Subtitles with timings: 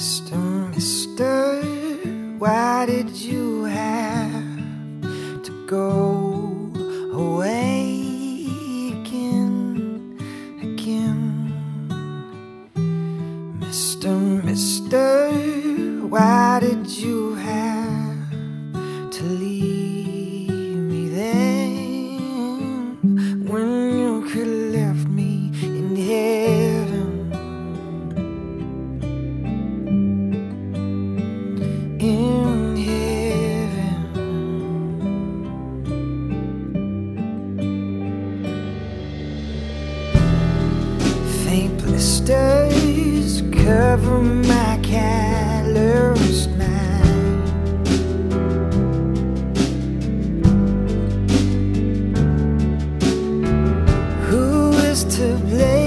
[0.00, 0.38] Mister,
[0.72, 1.60] Mister,
[2.38, 6.72] why did you have to go
[7.12, 8.46] away
[8.96, 10.16] again,
[10.62, 11.52] again?
[13.60, 14.16] Mister,
[14.48, 15.28] Mister,
[16.08, 17.59] why did you have
[42.00, 47.48] Faint cover my calloused mind.
[54.28, 55.79] Who is to blame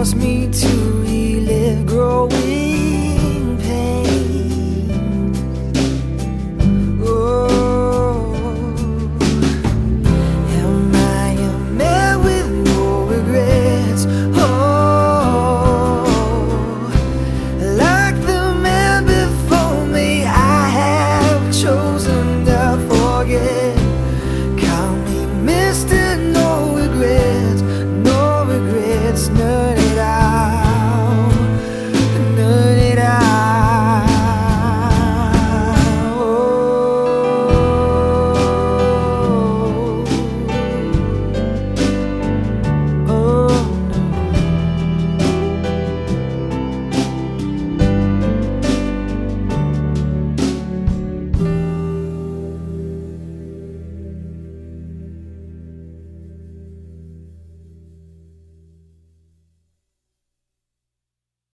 [0.00, 0.79] cause me to